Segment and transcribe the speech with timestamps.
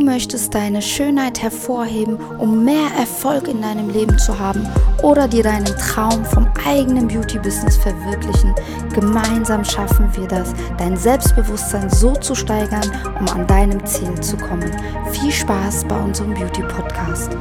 [0.00, 4.66] Du möchtest deine Schönheit hervorheben, um mehr Erfolg in deinem Leben zu haben
[5.02, 8.54] oder dir deinen Traum vom eigenen Beauty-Business verwirklichen.
[8.94, 12.90] Gemeinsam schaffen wir das, dein Selbstbewusstsein so zu steigern,
[13.20, 14.72] um an deinem Ziel zu kommen.
[15.12, 17.36] Viel Spaß bei unserem Beauty-Podcast.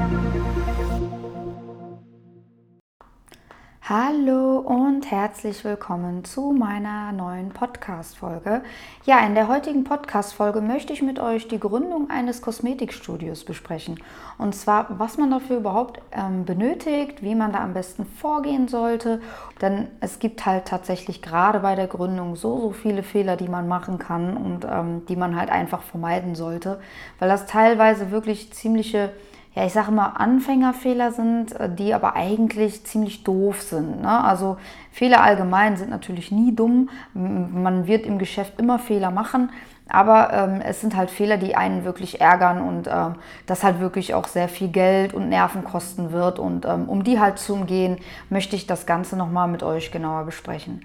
[5.09, 8.61] Herzlich willkommen zu meiner neuen Podcast-Folge.
[9.05, 13.99] Ja, in der heutigen Podcast-Folge möchte ich mit euch die Gründung eines Kosmetikstudios besprechen.
[14.37, 19.19] Und zwar, was man dafür überhaupt ähm, benötigt, wie man da am besten vorgehen sollte.
[19.63, 23.67] Denn es gibt halt tatsächlich gerade bei der Gründung so, so viele Fehler, die man
[23.67, 26.79] machen kann und ähm, die man halt einfach vermeiden sollte,
[27.17, 29.09] weil das teilweise wirklich ziemliche
[29.55, 34.01] ja, ich sage mal, Anfängerfehler sind, äh, die aber eigentlich ziemlich doof sind.
[34.01, 34.23] Ne?
[34.23, 34.57] Also
[34.91, 36.89] Fehler allgemein sind natürlich nie dumm.
[37.13, 39.49] Man wird im Geschäft immer Fehler machen,
[39.89, 43.15] aber ähm, es sind halt Fehler, die einen wirklich ärgern und ähm,
[43.47, 46.37] das halt wirklich auch sehr viel Geld und Nerven kosten wird.
[46.37, 47.97] Und ähm, um die halt zu umgehen,
[48.29, 50.81] möchte ich das Ganze nochmal mit euch genauer besprechen.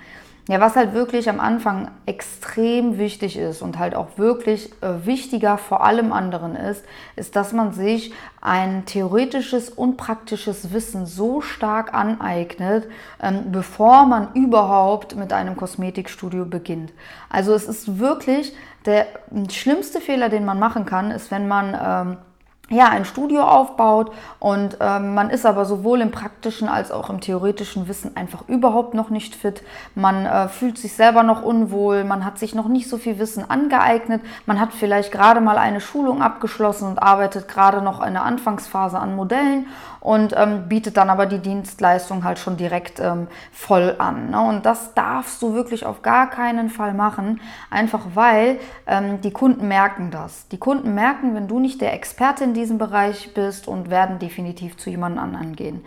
[0.46, 5.56] Ja, was halt wirklich am Anfang extrem wichtig ist und halt auch wirklich äh, wichtiger
[5.56, 6.84] vor allem anderen ist,
[7.16, 12.86] ist, dass man sich ein theoretisches und praktisches Wissen so stark aneignet,
[13.22, 16.92] ähm, bevor man überhaupt mit einem Kosmetikstudio beginnt.
[17.30, 19.06] Also es ist wirklich der
[19.50, 22.16] schlimmste Fehler, den man machen kann, ist, wenn man ähm,
[22.70, 27.20] ja, ein Studio aufbaut und ähm, man ist aber sowohl im praktischen als auch im
[27.20, 29.62] theoretischen Wissen einfach überhaupt noch nicht fit.
[29.94, 33.48] Man äh, fühlt sich selber noch unwohl, man hat sich noch nicht so viel Wissen
[33.50, 38.24] angeeignet, man hat vielleicht gerade mal eine Schulung abgeschlossen und arbeitet gerade noch in der
[38.24, 39.66] Anfangsphase an Modellen
[40.04, 44.30] und ähm, bietet dann aber die Dienstleistung halt schon direkt ähm, voll an.
[44.30, 44.40] Ne?
[44.40, 49.66] Und das darfst du wirklich auf gar keinen Fall machen, einfach weil ähm, die Kunden
[49.66, 50.46] merken das.
[50.48, 54.76] Die Kunden merken, wenn du nicht der Experte in diesem Bereich bist und werden definitiv
[54.76, 55.82] zu jemand anderen gehen.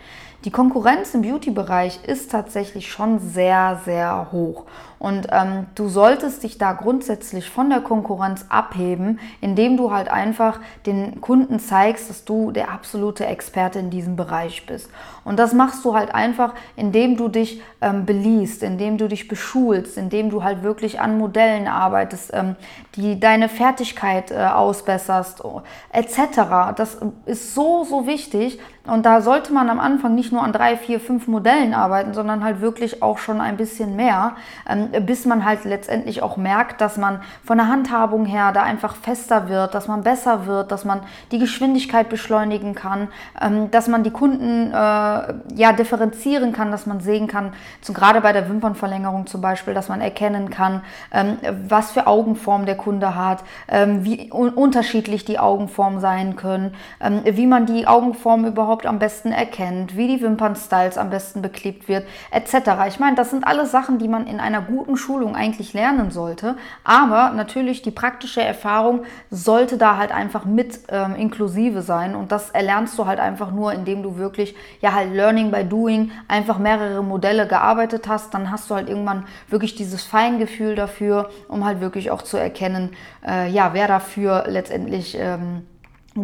[0.45, 4.65] Die Konkurrenz im Beauty-Bereich ist tatsächlich schon sehr, sehr hoch.
[4.99, 10.59] Und ähm, du solltest dich da grundsätzlich von der Konkurrenz abheben, indem du halt einfach
[10.85, 14.89] den Kunden zeigst, dass du der absolute Experte in diesem Bereich bist.
[15.23, 19.97] Und das machst du halt einfach, indem du dich ähm, beliest, indem du dich beschulst,
[19.97, 22.55] indem du halt wirklich an Modellen arbeitest, ähm,
[22.95, 25.43] die deine Fertigkeit äh, ausbesserst,
[25.91, 26.73] etc.
[26.75, 28.59] Das ist so, so wichtig.
[28.85, 32.43] Und da sollte man am Anfang nicht nur an drei, vier, fünf Modellen arbeiten, sondern
[32.43, 34.37] halt wirklich auch schon ein bisschen mehr.
[34.67, 38.95] Ähm, bis man halt letztendlich auch merkt, dass man von der Handhabung her da einfach
[38.95, 43.07] fester wird, dass man besser wird, dass man die Geschwindigkeit beschleunigen kann,
[43.41, 48.21] ähm, dass man die Kunden äh, ja differenzieren kann, dass man sehen kann, so gerade
[48.21, 50.81] bei der Wimpernverlängerung zum Beispiel, dass man erkennen kann,
[51.11, 51.37] ähm,
[51.67, 57.21] was für Augenform der Kunde hat, ähm, wie un unterschiedlich die Augenformen sein können, ähm,
[57.25, 62.05] wie man die Augenform überhaupt am besten erkennt, wie die Wimpernstyles am besten beklebt wird,
[62.31, 62.87] etc.
[62.87, 66.11] Ich meine, das sind alles Sachen, die man in einer guten guten Schulung eigentlich lernen
[66.11, 66.55] sollte.
[66.83, 72.15] Aber natürlich die praktische Erfahrung sollte da halt einfach mit ähm, inklusive sein.
[72.15, 76.11] Und das erlernst du halt einfach nur, indem du wirklich, ja, halt Learning by Doing,
[76.27, 78.33] einfach mehrere Modelle gearbeitet hast.
[78.33, 82.91] Dann hast du halt irgendwann wirklich dieses Feingefühl dafür, um halt wirklich auch zu erkennen,
[83.25, 85.17] äh, ja, wer dafür letztendlich.
[85.19, 85.63] Ähm,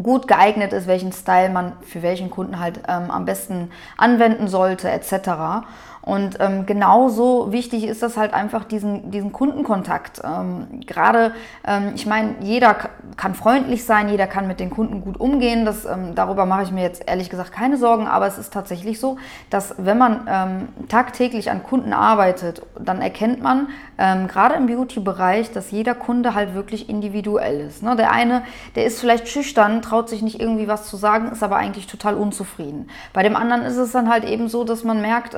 [0.01, 4.89] gut geeignet ist, welchen Style man für welchen Kunden halt ähm, am besten anwenden sollte,
[4.89, 5.67] etc.
[6.03, 10.21] Und ähm, genauso wichtig ist das halt einfach diesen, diesen Kundenkontakt.
[10.21, 11.31] Ähm, Gerade,
[11.65, 12.75] ähm, ich meine, jeder
[13.15, 15.63] kann freundlich sein, jeder kann mit den Kunden gut umgehen.
[15.63, 18.99] Das, ähm, darüber mache ich mir jetzt ehrlich gesagt keine Sorgen, aber es ist tatsächlich
[18.99, 19.17] so,
[19.49, 25.51] dass wenn man ähm, tagtäglich an Kunden arbeitet, dann erkennt man ähm, gerade im Beauty-Bereich,
[25.51, 27.81] dass jeder Kunde halt wirklich individuell ist.
[27.81, 27.95] Ne?
[27.95, 28.43] Der eine,
[28.75, 32.15] der ist vielleicht schüchtern, traut sich nicht irgendwie was zu sagen, ist aber eigentlich total
[32.15, 32.89] unzufrieden.
[33.13, 35.33] Bei dem anderen ist es dann halt eben so, dass man merkt,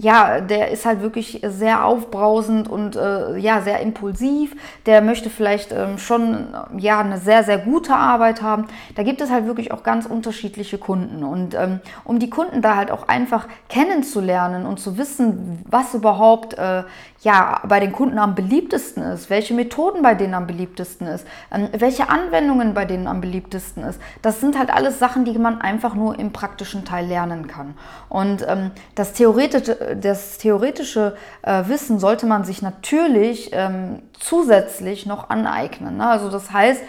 [0.00, 4.54] ja, der ist halt wirklich sehr aufbrausend und äh, ja, sehr impulsiv.
[4.86, 8.68] Der möchte vielleicht ähm, schon ja, eine sehr, sehr gute Arbeit haben.
[8.94, 11.24] Da gibt es halt wirklich auch ganz unterschiedliche Kunden.
[11.24, 16.54] Und ähm, um die Kunden da halt auch einfach kennenzulernen und zu wissen, was überhaupt
[16.54, 16.84] äh,
[17.22, 21.68] ja, bei den Kunden am beliebtesten ist, welche Methoden bei denen am beliebtesten ist, ähm,
[21.72, 24.00] welche Anwendungen bei denen am beliebtesten ist.
[24.22, 27.74] Das sind halt alles Sachen, die man einfach nur im praktischen Teil lernen kann.
[28.08, 35.28] Und ähm, das theoretische, das theoretische äh, Wissen sollte man sich natürlich ähm, zusätzlich noch
[35.28, 35.96] aneignen.
[35.96, 36.08] Ne?
[36.08, 36.82] Also das heißt,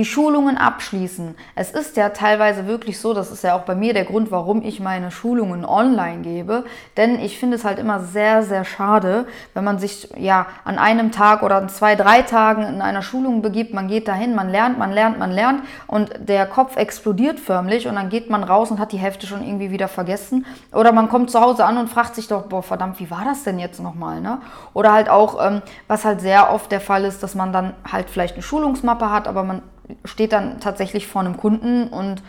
[0.00, 1.34] die Schulungen abschließen.
[1.54, 4.62] Es ist ja teilweise wirklich so, das ist ja auch bei mir der Grund, warum
[4.62, 6.64] ich meine Schulungen online gebe,
[6.96, 11.12] denn ich finde es halt immer sehr, sehr schade, wenn man sich ja an einem
[11.12, 14.78] Tag oder an zwei, drei Tagen in einer Schulung begibt, man geht dahin, man lernt,
[14.78, 18.80] man lernt, man lernt und der Kopf explodiert förmlich und dann geht man raus und
[18.80, 22.14] hat die Hälfte schon irgendwie wieder vergessen oder man kommt zu Hause an und fragt
[22.14, 24.38] sich doch, boah, verdammt, wie war das denn jetzt nochmal, ne?
[24.72, 28.08] Oder halt auch, ähm, was halt sehr oft der Fall ist, dass man dann halt
[28.08, 29.60] vielleicht eine Schulungsmappe hat, aber man
[30.04, 32.22] steht dann tatsächlich vor einem Kunden und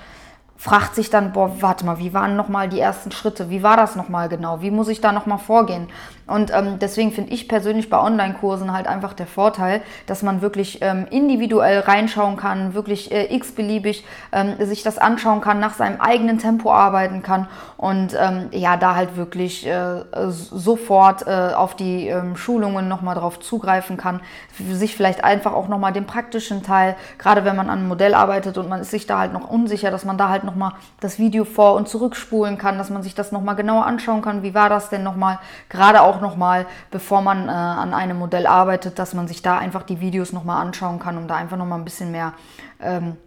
[0.62, 3.50] fragt sich dann, boah, warte mal, wie waren nochmal die ersten Schritte?
[3.50, 4.62] Wie war das nochmal genau?
[4.62, 5.88] Wie muss ich da nochmal vorgehen?
[6.28, 10.78] Und ähm, deswegen finde ich persönlich bei Online-Kursen halt einfach der Vorteil, dass man wirklich
[10.82, 16.38] ähm, individuell reinschauen kann, wirklich äh, x-beliebig ähm, sich das anschauen kann, nach seinem eigenen
[16.38, 22.38] Tempo arbeiten kann und ähm, ja, da halt wirklich äh, sofort äh, auf die ähm,
[22.38, 24.22] Schulungen nochmal drauf zugreifen kann,
[24.70, 28.58] sich vielleicht einfach auch nochmal den praktischen Teil, gerade wenn man an einem Modell arbeitet
[28.58, 31.46] und man ist sich da halt noch unsicher, dass man da halt nochmal das Video
[31.46, 34.90] vor- und zurückspulen kann, dass man sich das nochmal genauer anschauen kann, wie war das
[34.90, 35.40] denn nochmal,
[35.70, 39.84] gerade auch nochmal, bevor man äh, an einem Modell arbeitet, dass man sich da einfach
[39.84, 42.34] die Videos nochmal anschauen kann, um da einfach nochmal ein bisschen mehr
[42.82, 43.18] ähm,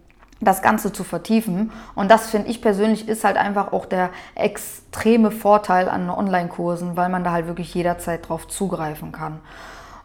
[0.41, 1.71] das Ganze zu vertiefen.
[1.95, 7.09] Und das finde ich persönlich ist halt einfach auch der extreme Vorteil an Online-Kursen, weil
[7.09, 9.39] man da halt wirklich jederzeit drauf zugreifen kann.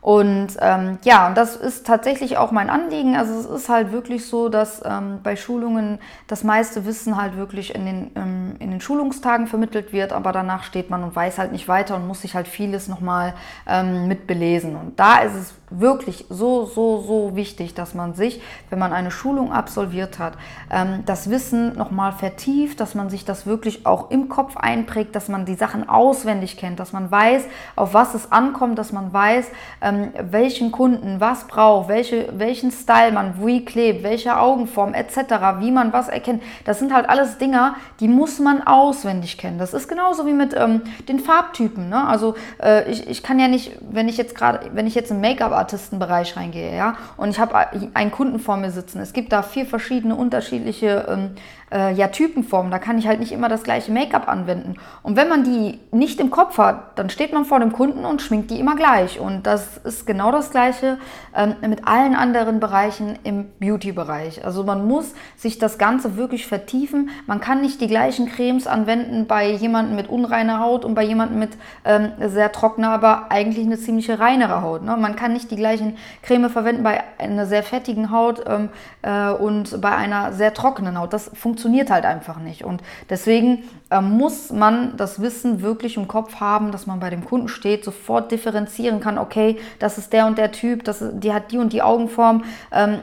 [0.00, 3.16] Und ähm, ja, und das ist tatsächlich auch mein Anliegen.
[3.16, 7.74] Also es ist halt wirklich so, dass ähm, bei Schulungen das meiste Wissen halt wirklich
[7.74, 11.52] in den, ähm, in den Schulungstagen vermittelt wird, aber danach steht man und weiß halt
[11.52, 13.34] nicht weiter und muss sich halt vieles nochmal
[13.66, 14.74] ähm, mit belesen.
[14.74, 19.10] Und da ist es wirklich so, so, so wichtig, dass man sich, wenn man eine
[19.10, 20.34] Schulung absolviert hat,
[20.70, 25.28] ähm, das Wissen nochmal vertieft, dass man sich das wirklich auch im Kopf einprägt, dass
[25.28, 27.44] man die Sachen auswendig kennt, dass man weiß,
[27.76, 29.46] auf was es ankommt, dass man weiß,
[29.80, 35.16] ähm, welchen Kunden was braucht, welche, welchen Style man wie klebt, welche Augenform etc.,
[35.60, 36.42] wie man was erkennt.
[36.64, 39.58] Das sind halt alles Dinge, die muss man auswendig kennen.
[39.58, 41.88] Das ist genauso wie mit ähm, den Farbtypen.
[41.88, 42.06] Ne?
[42.06, 45.20] Also äh, ich, ich kann ja nicht, wenn ich jetzt gerade, wenn ich jetzt im
[45.20, 47.54] Make-up Make-up-Artistenbereich reingehe, ja, und ich habe
[47.94, 51.30] einen Kunden vor mir sitzen, es gibt da vier verschiedene unterschiedliche ähm,
[51.72, 54.76] äh, ja, Typenformen, da kann ich halt nicht immer das gleiche Make-up anwenden.
[55.02, 58.22] Und wenn man die nicht im Kopf hat, dann steht man vor dem Kunden und
[58.22, 59.20] schminkt die immer gleich.
[59.20, 60.98] Und das ist genau das Gleiche
[61.34, 64.44] ähm, mit allen anderen Bereichen im Beauty-Bereich.
[64.44, 67.10] Also man muss sich das Ganze wirklich vertiefen.
[67.26, 71.38] Man kann nicht die gleichen Cremes anwenden bei jemandem mit unreiner Haut und bei jemandem
[71.38, 71.50] mit
[71.84, 74.82] ähm, sehr trockener, aber eigentlich eine ziemliche reinere Haut.
[74.82, 74.96] Ne?
[74.96, 78.70] Man kann nicht die gleichen Creme verwenden bei einer sehr fettigen Haut ähm,
[79.02, 81.12] äh, und bei einer sehr trockenen Haut.
[81.12, 82.64] Das funktioniert funktioniert halt einfach nicht.
[82.64, 87.22] Und deswegen äh, muss man das Wissen wirklich im Kopf haben, dass man bei dem
[87.22, 91.52] Kunden steht, sofort differenzieren kann, okay, das ist der und der Typ, das die hat
[91.52, 92.98] die und die Augenform, ähm,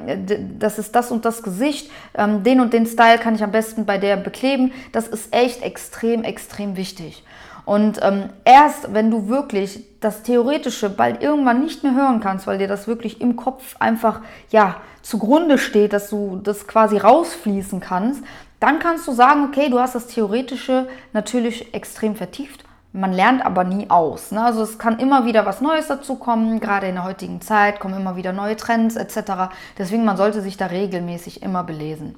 [0.58, 3.86] das ist das und das Gesicht, ähm, den und den Style kann ich am besten
[3.86, 4.72] bei der bekleben.
[4.92, 7.24] Das ist echt extrem, extrem wichtig.
[7.68, 12.58] Und ähm, erst wenn du wirklich das Theoretische bald irgendwann nicht mehr hören kannst, weil
[12.58, 14.22] dir das wirklich im Kopf einfach
[14.52, 18.24] ja zugrunde steht, dass du das quasi rausfließen kannst,
[18.60, 22.64] dann kannst du sagen, okay, du hast das Theoretische natürlich extrem vertieft.
[22.94, 24.32] Man lernt aber nie aus.
[24.32, 24.42] Ne?
[24.42, 27.96] Also es kann immer wieder was Neues dazu kommen, gerade in der heutigen Zeit kommen
[27.96, 29.54] immer wieder neue Trends etc.
[29.78, 32.16] Deswegen man sollte sich da regelmäßig immer belesen.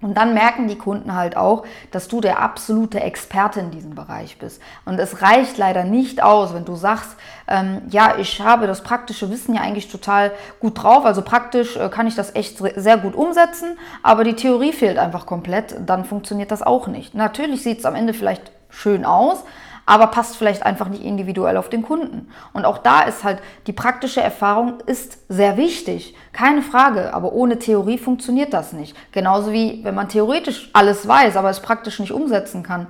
[0.00, 4.38] Und dann merken die Kunden halt auch, dass du der absolute Experte in diesem Bereich
[4.38, 4.60] bist.
[4.84, 7.16] Und es reicht leider nicht aus, wenn du sagst,
[7.48, 11.06] ähm, ja, ich habe das praktische Wissen ja eigentlich total gut drauf.
[11.06, 15.24] Also praktisch äh, kann ich das echt sehr gut umsetzen, aber die Theorie fehlt einfach
[15.24, 15.74] komplett.
[15.86, 17.14] Dann funktioniert das auch nicht.
[17.14, 19.44] Natürlich sieht es am Ende vielleicht schön aus,
[19.86, 22.28] aber passt vielleicht einfach nicht individuell auf den Kunden.
[22.52, 27.58] Und auch da ist halt die praktische Erfahrung ist sehr wichtig, keine Frage, aber ohne
[27.58, 28.96] Theorie funktioniert das nicht.
[29.12, 32.86] Genauso wie wenn man theoretisch alles weiß, aber es praktisch nicht umsetzen kann,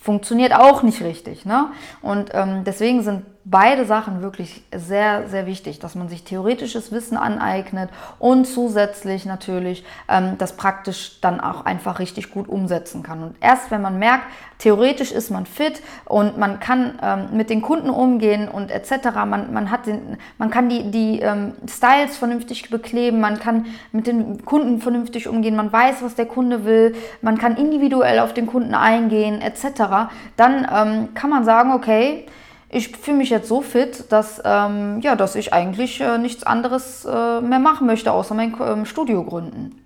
[0.00, 1.46] funktioniert auch nicht richtig.
[1.46, 1.68] Ne?
[2.02, 7.18] Und ähm, deswegen sind beide Sachen wirklich sehr, sehr wichtig, dass man sich theoretisches Wissen
[7.18, 13.22] aneignet und zusätzlich natürlich ähm, das praktisch dann auch einfach richtig gut umsetzen kann.
[13.22, 14.24] Und erst wenn man merkt,
[14.58, 19.52] theoretisch ist man fit und man kann ähm, mit den Kunden umgehen und etc., man,
[19.52, 24.42] man, hat den, man kann die, die ähm, Styles vernünftig bekleben, man kann mit den
[24.46, 28.74] Kunden vernünftig umgehen, man weiß, was der Kunde will, man kann individuell auf den Kunden
[28.74, 32.26] eingehen etc., dann ähm, kann man sagen, okay,
[32.74, 37.04] ich fühle mich jetzt so fit, dass, ähm, ja, dass ich eigentlich äh, nichts anderes
[37.04, 39.80] äh, mehr machen möchte, außer mein ähm, Studio gründen.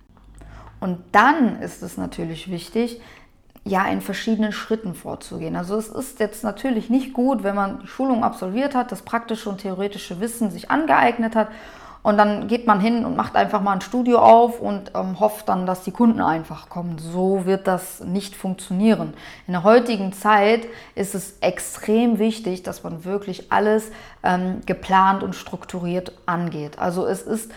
[0.81, 3.01] Und dann ist es natürlich wichtig,
[3.65, 5.55] ja, in verschiedenen Schritten vorzugehen.
[5.55, 9.51] Also es ist jetzt natürlich nicht gut, wenn man die Schulung absolviert hat, das praktische
[9.51, 11.49] und theoretische Wissen sich angeeignet hat
[12.09, 15.51] und dann geht man hin und macht einfach mal ein Studio auf und ähm, hofft
[15.51, 16.97] dann, dass die Kunden einfach kommen.
[16.97, 19.13] So wird das nicht funktionieren.
[19.47, 23.91] In der heutigen Zeit ist es extrem wichtig, dass man wirklich alles
[24.23, 26.79] ähm, geplant und strukturiert angeht.
[26.79, 27.51] Also es ist,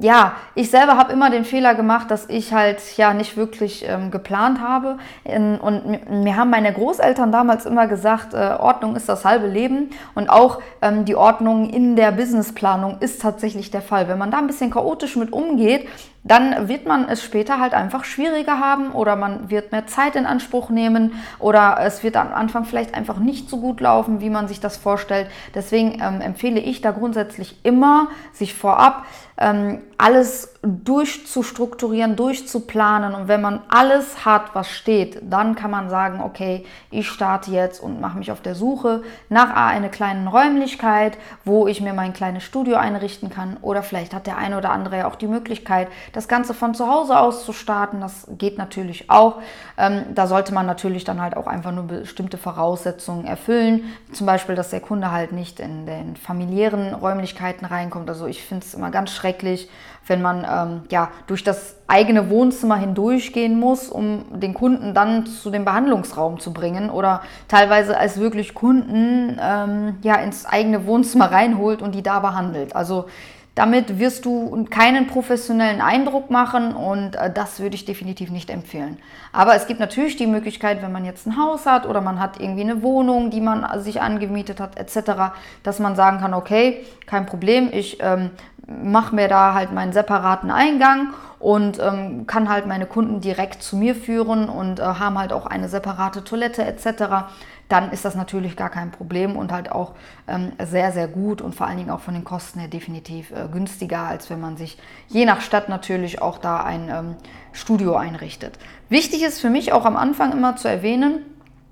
[0.00, 4.12] ja, ich selber habe immer den Fehler gemacht, dass ich halt ja nicht wirklich ähm,
[4.12, 4.98] geplant habe.
[5.24, 10.30] und mir haben meine Großeltern damals immer gesagt, äh, Ordnung ist das halbe Leben und
[10.30, 14.08] auch ähm, die Ordnung in der Businessplanung ist tatsächlich der Fall.
[14.08, 15.86] Wenn man da ein bisschen chaotisch mit umgeht,
[16.24, 20.26] dann wird man es später halt einfach schwieriger haben oder man wird mehr Zeit in
[20.26, 24.46] Anspruch nehmen oder es wird am Anfang vielleicht einfach nicht so gut laufen, wie man
[24.46, 25.28] sich das vorstellt.
[25.54, 29.04] Deswegen ähm, empfehle ich da grundsätzlich immer, sich vorab
[29.42, 33.14] ähm, alles durchzustrukturieren, durchzuplanen.
[33.14, 37.82] Und wenn man alles hat, was steht, dann kann man sagen, okay, ich starte jetzt
[37.82, 42.44] und mache mich auf der Suche nach einer kleinen Räumlichkeit, wo ich mir mein kleines
[42.44, 43.56] Studio einrichten kann.
[43.62, 46.88] Oder vielleicht hat der eine oder andere ja auch die Möglichkeit, das Ganze von zu
[46.88, 48.00] Hause aus zu starten.
[48.00, 49.36] Das geht natürlich auch.
[49.76, 53.84] Ähm, da sollte man natürlich dann halt auch einfach nur bestimmte Voraussetzungen erfüllen.
[54.12, 58.08] Zum Beispiel, dass der Kunde halt nicht in den familiären Räumlichkeiten reinkommt.
[58.08, 59.68] Also ich finde es immer ganz schrecklich,
[60.06, 65.50] wenn man ähm, ja durch das eigene Wohnzimmer hindurchgehen muss, um den Kunden dann zu
[65.50, 71.82] dem Behandlungsraum zu bringen oder teilweise als wirklich Kunden ähm, ja ins eigene Wohnzimmer reinholt
[71.82, 72.74] und die da behandelt.
[72.74, 73.06] Also
[73.54, 78.98] damit wirst du keinen professionellen Eindruck machen und äh, das würde ich definitiv nicht empfehlen.
[79.32, 82.40] Aber es gibt natürlich die Möglichkeit, wenn man jetzt ein Haus hat oder man hat
[82.40, 87.26] irgendwie eine Wohnung, die man sich angemietet hat etc., dass man sagen kann, okay, kein
[87.26, 88.30] Problem, ich ähm,
[88.66, 93.76] mache mir da halt meinen separaten Eingang und ähm, kann halt meine Kunden direkt zu
[93.76, 97.26] mir führen und äh, haben halt auch eine separate Toilette etc
[97.68, 99.92] dann ist das natürlich gar kein Problem und halt auch
[100.28, 103.48] ähm, sehr, sehr gut und vor allen Dingen auch von den Kosten her definitiv äh,
[103.50, 104.78] günstiger, als wenn man sich
[105.08, 107.16] je nach Stadt natürlich auch da ein ähm,
[107.52, 108.58] Studio einrichtet.
[108.88, 111.24] Wichtig ist für mich auch am Anfang immer zu erwähnen,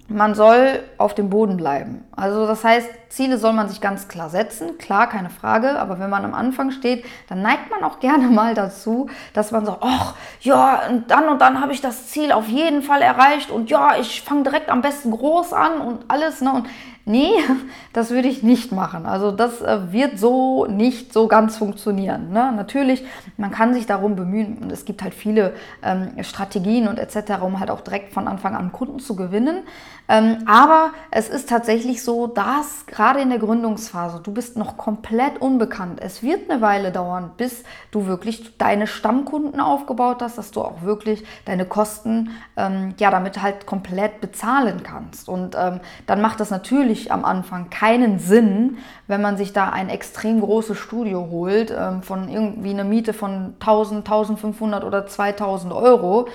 [0.08, 2.04] man soll auf dem Boden bleiben.
[2.12, 6.08] Also das heißt, Ziele soll man sich ganz klar setzen, klar, keine Frage, aber wenn
[6.08, 10.14] man am Anfang steht, dann neigt man auch gerne mal dazu, dass man sagt, ach
[10.40, 13.96] ja, und dann und dann habe ich das Ziel auf jeden Fall erreicht und ja,
[14.00, 16.40] ich fange direkt am besten groß an und alles.
[16.40, 16.52] Ne?
[16.52, 16.68] Und
[17.06, 17.32] Nee,
[17.92, 19.06] das würde ich nicht machen.
[19.06, 22.30] Also das äh, wird so nicht so ganz funktionieren.
[22.30, 22.52] Ne?
[22.54, 23.04] Natürlich,
[23.36, 27.58] man kann sich darum bemühen und es gibt halt viele ähm, Strategien und etc., um
[27.58, 29.64] halt auch direkt von Anfang an Kunden zu gewinnen.
[30.08, 35.40] Ähm, aber es ist tatsächlich so, dass gerade in der Gründungsphase, du bist noch komplett
[35.40, 36.00] unbekannt.
[36.02, 40.82] Es wird eine Weile dauern, bis du wirklich deine Stammkunden aufgebaut hast, dass du auch
[40.82, 45.30] wirklich deine Kosten ähm, ja damit halt komplett bezahlen kannst.
[45.30, 48.76] Und ähm, dann macht das natürlich am Anfang keinen Sinn,
[49.06, 53.54] wenn man sich da ein extrem großes Studio holt, ähm, von irgendwie einer Miete von
[53.60, 56.28] 1000, 1500 oder 2000 Euro.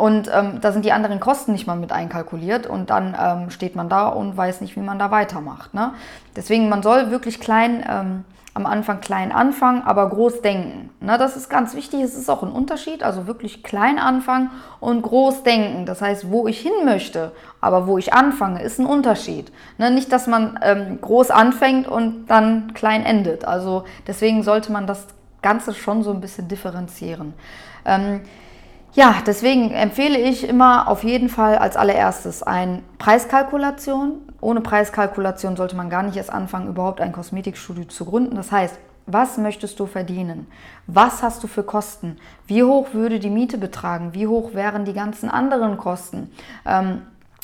[0.00, 3.76] Und ähm, da sind die anderen Kosten nicht mal mit einkalkuliert und dann ähm, steht
[3.76, 5.74] man da und weiß nicht, wie man da weitermacht.
[5.74, 5.92] Ne?
[6.34, 10.88] Deswegen, man soll wirklich klein ähm, am Anfang klein anfangen, aber groß denken.
[11.00, 12.00] Na, das ist ganz wichtig.
[12.00, 13.02] Es ist auch ein Unterschied.
[13.02, 15.84] Also wirklich klein anfangen und groß denken.
[15.84, 19.52] Das heißt, wo ich hin möchte, aber wo ich anfange, ist ein Unterschied.
[19.76, 23.44] Ne, nicht, dass man ähm, groß anfängt und dann klein endet.
[23.44, 25.06] Also deswegen sollte man das
[25.42, 27.34] Ganze schon so ein bisschen differenzieren.
[28.92, 34.20] Ja, deswegen empfehle ich immer auf jeden Fall als allererstes eine Preiskalkulation.
[34.40, 38.34] Ohne Preiskalkulation sollte man gar nicht erst anfangen, überhaupt ein Kosmetikstudio zu gründen.
[38.34, 40.46] Das heißt, was möchtest du verdienen?
[40.86, 42.16] Was hast du für Kosten?
[42.46, 44.12] Wie hoch würde die Miete betragen?
[44.12, 46.30] Wie hoch wären die ganzen anderen Kosten?
[46.66, 47.02] Ähm,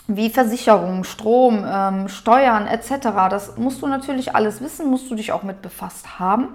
[0.09, 3.09] wie Versicherung, Strom, ähm, Steuern etc.
[3.31, 6.49] Das musst du natürlich alles wissen, musst du dich auch mit befasst haben.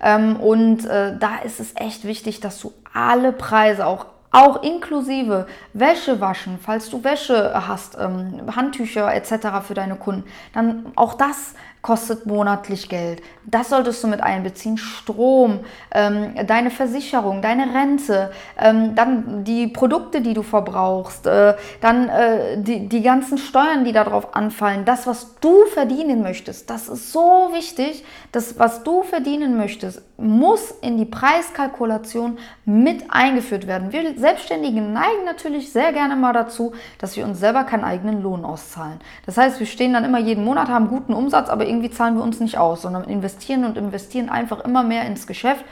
[0.00, 5.46] Ähm, und äh, da ist es echt wichtig, dass du alle Preise, auch auch inklusive
[5.72, 9.66] Wäsche waschen, falls du Wäsche hast, ähm, Handtücher etc.
[9.66, 13.22] für deine Kunden, dann auch das kostet monatlich Geld.
[13.44, 14.76] Das solltest du mit einbeziehen.
[14.76, 15.60] Strom,
[15.92, 22.62] ähm, deine Versicherung, deine Rente, ähm, dann die Produkte, die du verbrauchst, äh, dann äh,
[22.62, 26.68] die, die ganzen Steuern, die darauf anfallen, das, was du verdienen möchtest.
[26.68, 28.04] Das ist so wichtig.
[28.32, 33.92] Das, was du verdienen möchtest, muss in die Preiskalkulation mit eingeführt werden.
[33.92, 38.44] Wir Selbstständigen neigen natürlich sehr gerne mal dazu, dass wir uns selber keinen eigenen Lohn
[38.44, 39.00] auszahlen.
[39.26, 42.22] Das heißt, wir stehen dann immer jeden Monat, haben guten Umsatz, aber irgendwie zahlen wir
[42.22, 45.64] uns nicht aus, sondern investieren und investieren einfach immer mehr ins Geschäft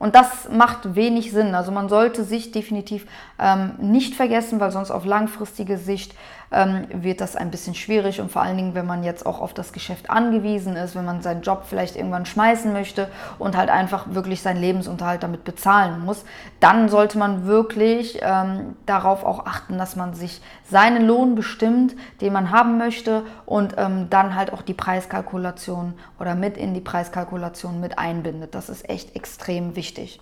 [0.00, 1.54] Und das macht wenig Sinn.
[1.54, 3.06] Also man sollte sich definitiv
[3.38, 6.14] ähm, nicht vergessen, weil sonst auf langfristige Sicht
[6.52, 9.54] ähm, wird das ein bisschen schwierig und vor allen Dingen, wenn man jetzt auch auf
[9.54, 14.06] das Geschäft angewiesen ist, wenn man seinen Job vielleicht irgendwann schmeißen möchte und halt einfach
[14.14, 16.24] wirklich seinen Lebensunterhalt damit bezahlen muss,
[16.58, 22.32] dann sollte man wirklich ähm, darauf auch achten, dass man sich seinen Lohn bestimmt, den
[22.32, 27.80] man haben möchte und ähm, dann halt auch die Preiskalkulation oder mit in die Preiskalkulation
[27.80, 28.54] mit einbindet.
[28.54, 30.20] Das ist echt extrem wichtig.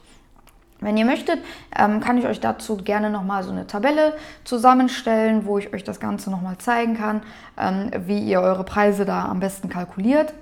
[0.81, 1.41] Wenn ihr möchtet,
[1.77, 5.99] ähm, kann ich euch dazu gerne nochmal so eine Tabelle zusammenstellen, wo ich euch das
[5.99, 7.23] Ganze nochmal zeigen kann,
[7.59, 10.33] ähm, wie ihr eure Preise da am besten kalkuliert.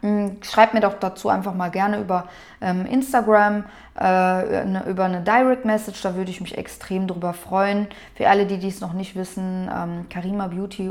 [0.00, 2.28] Hm, schreibt mir doch dazu einfach mal gerne über
[2.60, 3.64] ähm, Instagram,
[4.00, 7.86] äh, über eine Direct Message, da würde ich mich extrem drüber freuen.
[8.16, 9.68] Für alle, die dies noch nicht wissen,
[10.10, 10.90] Karima Beauty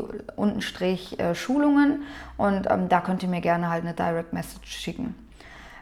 [1.18, 2.04] äh, Schulungen
[2.38, 5.27] und da könnt ihr mir gerne halt eine Direct Message schicken.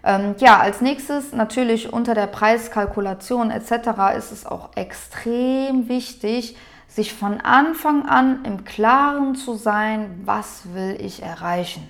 [0.05, 4.15] Ähm, ja, als nächstes natürlich unter der Preiskalkulation etc.
[4.15, 6.55] ist es auch extrem wichtig,
[6.87, 11.89] sich von Anfang an im Klaren zu sein, was will ich erreichen.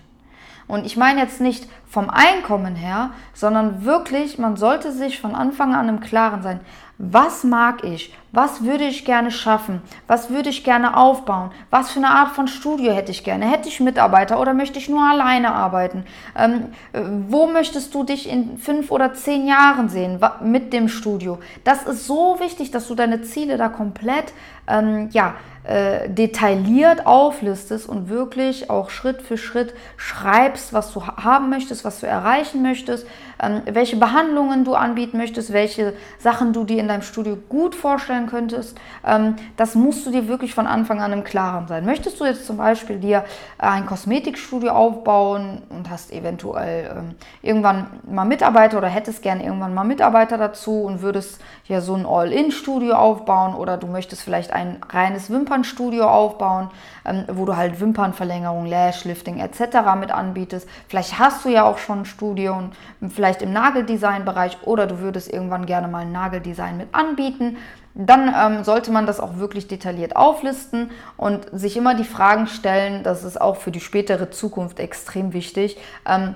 [0.68, 5.76] Und ich meine jetzt nicht vom Einkommen her, sondern wirklich, man sollte sich von Anfang
[5.76, 6.62] an im Klaren sein,
[6.98, 8.16] was mag ich?
[8.36, 9.82] Was würde ich gerne schaffen?
[10.08, 11.52] Was würde ich gerne aufbauen?
[11.70, 13.50] Was für eine Art von Studio hätte ich gerne?
[13.50, 16.04] Hätte ich Mitarbeiter oder möchte ich nur alleine arbeiten?
[16.38, 17.00] Ähm, äh,
[17.30, 21.40] wo möchtest du dich in fünf oder zehn Jahren sehen mit dem Studio?
[21.64, 24.34] Das ist so wichtig, dass du deine Ziele da komplett
[24.68, 31.50] ähm, ja, äh, detailliert auflistest und wirklich auch Schritt für Schritt schreibst, was du haben
[31.50, 33.08] möchtest, was du erreichen möchtest,
[33.42, 38.25] ähm, welche Behandlungen du anbieten möchtest, welche Sachen du dir in deinem Studio gut vorstellen
[38.28, 38.78] könntest.
[39.06, 41.86] Ähm, das musst du dir wirklich von Anfang an im Klaren sein.
[41.86, 43.26] Möchtest du jetzt zum Beispiel dir
[43.58, 49.84] ein Kosmetikstudio aufbauen und hast eventuell ähm, irgendwann mal Mitarbeiter oder hättest gerne irgendwann mal
[49.84, 55.30] Mitarbeiter dazu und würdest ja so ein All-In-Studio aufbauen oder du möchtest vielleicht ein reines
[55.30, 56.70] Wimpern Wimpernstudio aufbauen,
[57.06, 59.96] ähm, wo du halt Wimpernverlängerung, Lashlifting etc.
[60.00, 60.68] mit anbietest.
[60.88, 65.32] Vielleicht hast du ja auch schon ein Studio und vielleicht im Nageldesign-Bereich oder du würdest
[65.32, 67.58] irgendwann gerne mal ein Nageldesign mit anbieten.
[67.96, 73.04] Dann ähm, sollte man das auch wirklich detailliert auflisten und sich immer die Fragen stellen,
[73.04, 75.78] das ist auch für die spätere Zukunft extrem wichtig.
[76.06, 76.36] Ähm,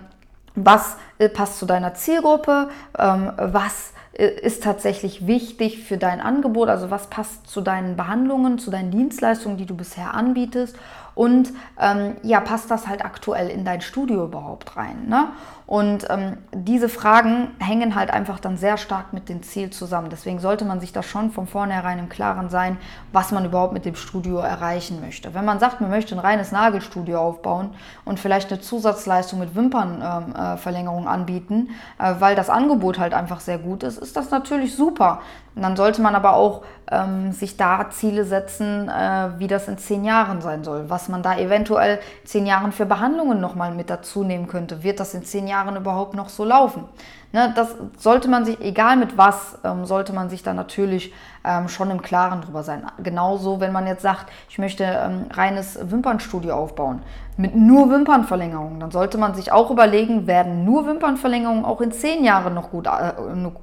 [0.56, 2.70] was äh, passt zu deiner Zielgruppe?
[2.98, 8.70] Ähm, was ist tatsächlich wichtig für dein Angebot, also was passt zu deinen Behandlungen, zu
[8.70, 10.76] deinen Dienstleistungen, die du bisher anbietest
[11.15, 15.08] und ähm, ja, passt das halt aktuell in dein Studio überhaupt rein?
[15.08, 15.30] Ne?
[15.69, 20.10] Und ähm, diese Fragen hängen halt einfach dann sehr stark mit dem Ziel zusammen.
[20.10, 22.77] Deswegen sollte man sich da schon von vornherein im Klaren sein,
[23.13, 25.36] was man überhaupt mit dem Studio erreichen möchte.
[25.36, 27.69] Wenn man sagt, man möchte ein reines Nagelstudio aufbauen
[28.03, 33.39] und vielleicht eine Zusatzleistung mit Wimpernverlängerung ähm, äh, anbieten, äh, weil das Angebot halt einfach
[33.39, 35.21] sehr gut ist, ist das natürlich super.
[35.55, 40.05] Dann sollte man aber auch ähm, sich da Ziele setzen, äh, wie das in zehn
[40.05, 44.47] Jahren sein soll, was man da eventuell zehn Jahren für Behandlungen nochmal mit dazu nehmen
[44.47, 44.84] könnte.
[44.84, 46.86] Wird das in zehn Jahren überhaupt noch so laufen?
[47.32, 51.67] Ne, das sollte man sich, egal mit was, ähm, sollte man sich da natürlich ähm,
[51.67, 52.84] schon im Klaren drüber sein.
[53.04, 57.04] Genauso, wenn man jetzt sagt, ich möchte ähm, reines Wimpernstudio aufbauen
[57.38, 62.26] mit nur Wimpernverlängerungen, dann sollte man sich auch überlegen, werden nur Wimpernverlängerungen auch in zehn
[62.26, 63.13] Jahren noch gut, äh,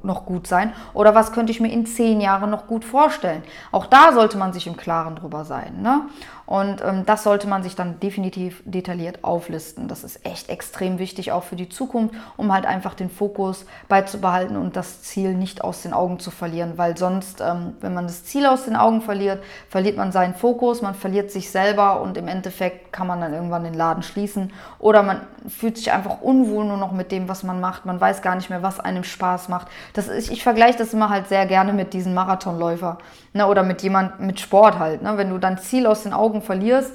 [0.03, 3.43] noch gut sein oder was könnte ich mir in zehn Jahren noch gut vorstellen.
[3.73, 5.83] Auch da sollte man sich im Klaren drüber sein.
[5.83, 6.03] Ne?
[6.47, 9.89] Und ähm, das sollte man sich dann definitiv detailliert auflisten.
[9.89, 14.57] Das ist echt extrem wichtig, auch für die Zukunft, um halt einfach den Fokus beizubehalten
[14.57, 16.75] und das Ziel nicht aus den Augen zu verlieren.
[16.77, 20.83] Weil sonst, ähm, wenn man das Ziel aus den Augen verliert, verliert man seinen Fokus,
[20.83, 24.53] man verliert sich selber und im Endeffekt kann man dann irgendwann den Laden schließen.
[24.79, 27.87] Oder man fühlt sich einfach unwohl nur noch mit dem, was man macht.
[27.87, 29.67] Man weiß gar nicht mehr, was einem Spaß macht.
[29.95, 32.99] Das ist, ich vergleiche das immer halt sehr gerne mit diesen Marathonläufer
[33.33, 35.03] ne, oder mit jemand mit Sport halt.
[35.03, 35.17] Ne?
[35.17, 36.93] Wenn du dein Ziel aus den Augen verlierst,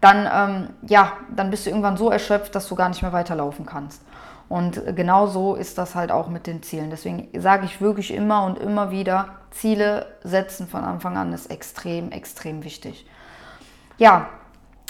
[0.00, 3.66] dann, ähm, ja, dann bist du irgendwann so erschöpft, dass du gar nicht mehr weiterlaufen
[3.66, 4.02] kannst.
[4.48, 6.90] Und genau so ist das halt auch mit den Zielen.
[6.90, 12.10] Deswegen sage ich wirklich immer und immer wieder, Ziele setzen von Anfang an ist extrem,
[12.10, 13.06] extrem wichtig.
[13.96, 14.28] Ja,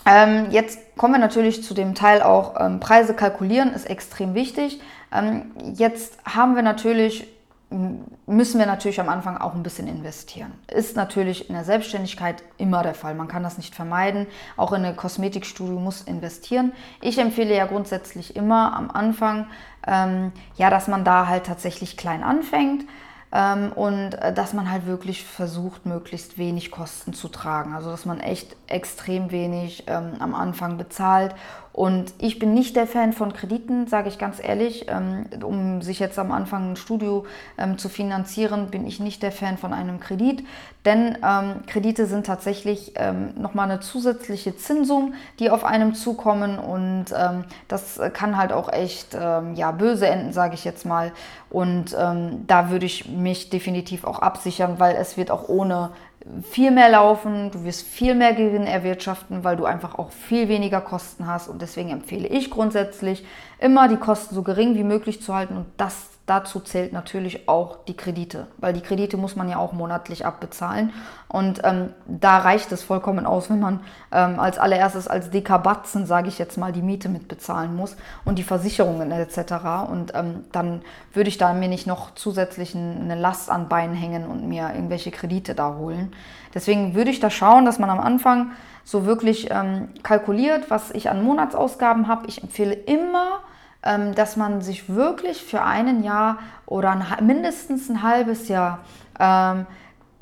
[0.05, 4.81] ähm, jetzt kommen wir natürlich zu dem Teil auch, ähm, Preise kalkulieren ist extrem wichtig.
[5.13, 7.29] Ähm, jetzt haben wir natürlich
[8.27, 10.53] müssen wir natürlich am Anfang auch ein bisschen investieren.
[10.69, 13.15] Ist natürlich in der Selbstständigkeit immer der Fall.
[13.15, 14.27] Man kann das nicht vermeiden.
[14.57, 16.73] Auch in eine Kosmetikstudio muss investieren.
[17.01, 19.47] Ich empfehle ja grundsätzlich immer am Anfang,
[19.87, 22.85] ähm, ja, dass man da halt tatsächlich klein anfängt
[23.33, 27.75] ähm, und äh, dass man halt wirklich versucht, möglichst wenig Kosten zu tragen.
[27.75, 31.35] Also dass man echt extrem wenig ähm, am Anfang bezahlt
[31.73, 34.87] Und ich bin nicht der Fan von Krediten, sage ich ganz ehrlich.
[34.89, 37.25] Ähm, um sich jetzt am Anfang ein Studio
[37.57, 40.45] ähm, zu finanzieren, bin ich nicht der Fan von einem Kredit.
[40.85, 42.95] Denn ähm, Kredite sind tatsächlich
[43.37, 46.59] nochmal eine zusätzliche Zinsung, die auf einem zukommen.
[46.59, 47.07] Und
[47.69, 51.13] das kann halt auch echt ja, böse enden, sage ich jetzt mal.
[51.51, 55.91] Und da würde ich mich definitiv auch absichern, weil es wird auch ohne
[56.43, 60.81] viel mehr laufen, du wirst viel mehr Gewinn erwirtschaften, weil du einfach auch viel weniger
[60.81, 61.49] Kosten hast.
[61.49, 63.25] Und deswegen empfehle ich grundsätzlich,
[63.59, 65.57] immer die Kosten so gering wie möglich zu halten.
[65.57, 69.73] Und das dazu zählt natürlich auch die Kredite, weil die Kredite muss man ja auch
[69.73, 70.93] monatlich abbezahlen.
[71.29, 73.81] Und ähm, da reicht es vollkommen aus, wenn man
[74.13, 78.45] ähm, als allererstes als Dekabatzen, sage ich jetzt mal, die Miete mitbezahlen muss und die
[78.45, 79.89] Versicherungen etc.
[79.91, 80.83] Und ähm, dann
[81.13, 85.11] würde ich da mir nicht noch zusätzlich eine Last an Beinen hängen und mir irgendwelche
[85.11, 86.13] Kredite da holen.
[86.55, 88.53] Deswegen würde ich da schauen, dass man am Anfang
[88.85, 92.27] so wirklich ähm, kalkuliert, was ich an Monatsausgaben habe.
[92.29, 93.41] Ich empfehle immer,
[93.83, 98.81] dass man sich wirklich für ein Jahr oder ein, mindestens ein halbes Jahr
[99.19, 99.67] ähm,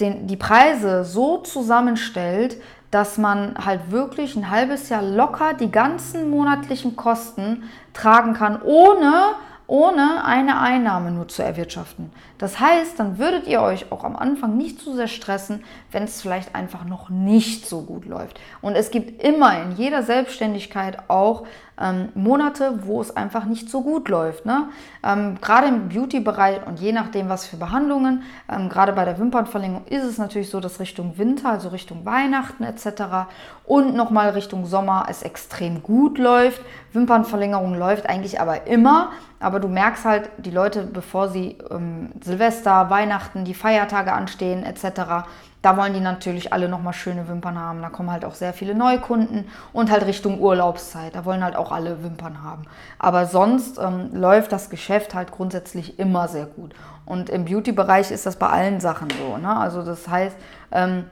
[0.01, 2.57] den, die Preise so zusammenstellt,
[2.91, 9.35] dass man halt wirklich ein halbes Jahr locker die ganzen monatlichen Kosten tragen kann, ohne
[9.71, 12.11] ohne eine Einnahme nur zu erwirtschaften.
[12.39, 16.21] Das heißt, dann würdet ihr euch auch am Anfang nicht zu sehr stressen, wenn es
[16.21, 18.41] vielleicht einfach noch nicht so gut läuft.
[18.63, 21.47] Und es gibt immer in jeder Selbstständigkeit auch
[21.81, 24.47] ähm, Monate, wo es einfach nicht so gut läuft.
[24.47, 24.69] Ne?
[25.03, 29.87] Ähm, gerade im Beauty-Bereich und je nachdem, was für Behandlungen, ähm, gerade bei der Wimpernverlängerung
[29.87, 33.31] ist es natürlich so, dass Richtung Winter, also Richtung Weihnachten etc.
[33.65, 36.61] und nochmal Richtung Sommer es extrem gut läuft.
[36.93, 42.91] Wimpernverlängerung läuft eigentlich aber immer, aber du merkst halt, die Leute, bevor sie ähm, Silvester,
[42.91, 45.25] Weihnachten, die Feiertage anstehen etc.,
[45.63, 47.83] da wollen die natürlich alle nochmal schöne Wimpern haben.
[47.83, 51.15] Da kommen halt auch sehr viele Neukunden und halt Richtung Urlaubszeit.
[51.15, 52.63] Da wollen halt auch alle Wimpern haben.
[52.99, 56.75] Aber sonst ähm, läuft das Geschäft halt grundsätzlich immer sehr gut.
[57.05, 59.37] Und im Beauty-Bereich ist das bei allen Sachen so.
[59.37, 59.55] Ne?
[59.55, 60.37] Also das heißt,
[60.73, 61.05] ähm,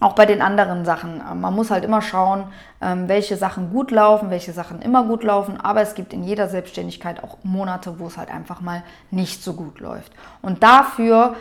[0.00, 1.22] auch bei den anderen Sachen.
[1.30, 2.44] Ähm, man muss halt immer schauen,
[2.80, 5.60] ähm, welche Sachen gut laufen, welche Sachen immer gut laufen.
[5.60, 9.52] Aber es gibt in jeder Selbstständigkeit auch Monate, wo es halt einfach mal nicht so
[9.52, 10.12] gut läuft.
[10.40, 11.34] Und dafür,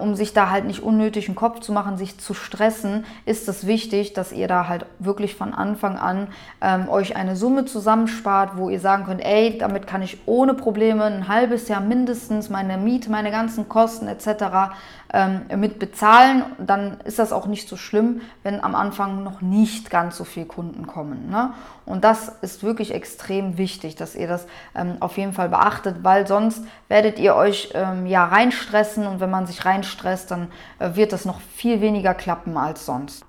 [0.00, 3.66] um sich da halt nicht unnötig einen Kopf zu machen, sich zu stressen, ist es
[3.66, 6.28] wichtig, dass ihr da halt wirklich von Anfang an
[6.60, 11.04] ähm, euch eine Summe zusammenspart, wo ihr sagen könnt, ey, damit kann ich ohne Probleme
[11.04, 14.72] ein halbes Jahr mindestens meine Miete, meine ganzen Kosten etc.
[15.12, 16.44] Ähm, mit bezahlen.
[16.58, 20.46] Dann ist das auch nicht so schlimm, wenn am Anfang noch nicht ganz so viel
[20.46, 21.30] Kunden Kunden kommen.
[21.30, 21.52] Ne?
[21.86, 26.26] Und das ist wirklich extrem wichtig, dass ihr das ähm, auf jeden Fall beachtet, weil
[26.26, 31.12] sonst werdet ihr euch ähm, ja reinstressen und wenn man sich reinstresst, dann äh, wird
[31.12, 33.24] das noch viel weniger klappen als sonst.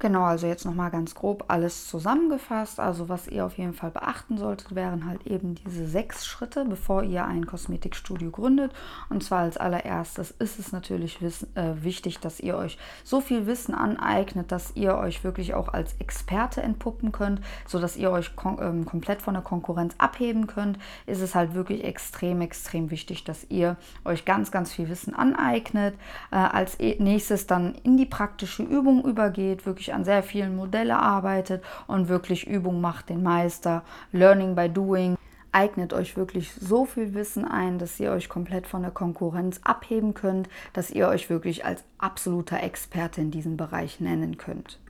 [0.00, 2.80] Genau, also jetzt nochmal ganz grob alles zusammengefasst.
[2.80, 7.04] Also was ihr auf jeden Fall beachten solltet, wären halt eben diese sechs Schritte, bevor
[7.04, 8.72] ihr ein Kosmetikstudio gründet.
[9.08, 13.74] Und zwar als allererstes ist es natürlich äh, wichtig, dass ihr euch so viel Wissen
[13.74, 19.22] aneignet, dass ihr euch wirklich auch als Experte entpuppen könnt, sodass ihr euch ähm, komplett
[19.22, 20.78] von der Konkurrenz abheben könnt.
[21.06, 25.94] Ist es halt wirklich extrem, extrem wichtig, dass ihr euch ganz, ganz viel Wissen aneignet.
[26.30, 30.90] Äh, als e-, nächstes dann in die praktische Übung übergeht, wirklich an sehr vielen Modellen
[30.90, 33.82] arbeitet und wirklich Übung macht den Meister.
[34.12, 35.16] Learning by Doing.
[35.52, 40.12] Eignet euch wirklich so viel Wissen ein, dass ihr euch komplett von der Konkurrenz abheben
[40.12, 44.80] könnt, dass ihr euch wirklich als absoluter Experte in diesem Bereich nennen könnt.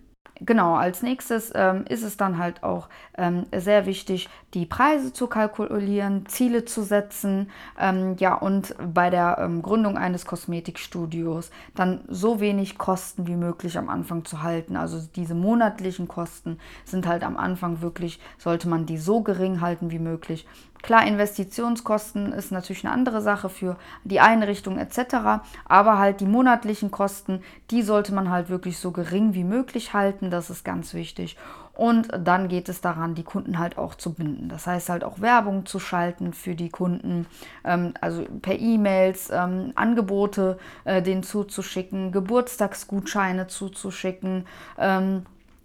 [0.41, 5.29] Genau, als nächstes ähm, ist es dann halt auch ähm, sehr wichtig, die Preise zu
[5.29, 12.41] kalkulieren, Ziele zu setzen, ähm, ja, und bei der ähm, Gründung eines Kosmetikstudios dann so
[12.41, 14.77] wenig Kosten wie möglich am Anfang zu halten.
[14.77, 19.93] Also diese monatlichen Kosten sind halt am Anfang wirklich, sollte man die so gering halten
[19.93, 20.49] wie möglich,
[20.85, 25.43] Klar, Investitionskosten ist natürlich eine andere Sache für die Einrichtung etc.
[25.65, 30.31] Aber halt die monatlichen Kosten, die sollte man halt wirklich so gering wie möglich halten.
[30.31, 31.39] Das ist ganz wichtig.
[31.73, 34.51] Und dann geht es daran, die Kunden halt auch zu binden.
[34.51, 37.27] Das heißt halt auch Werbung zu schalten für die Kunden,
[37.65, 44.45] ähm, also per E-Mails ähm, Angebote äh, denen zuzuschicken, Geburtstagsgutscheine zuzuschicken.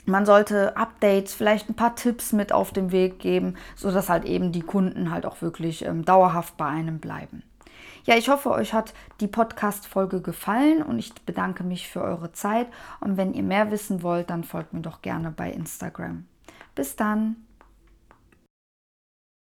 [0.06, 4.52] Man sollte Updates, vielleicht ein paar Tipps mit auf den Weg geben, sodass halt eben
[4.52, 7.44] die Kunden halt auch wirklich ähm, dauerhaft bei einem bleiben.
[8.06, 12.68] Ja, ich hoffe, euch hat die Podcast-Folge gefallen und ich bedanke mich für eure Zeit.
[13.02, 16.26] Und wenn ihr mehr wissen wollt, dann folgt mir doch gerne bei Instagram.
[16.76, 17.49] Bis dann!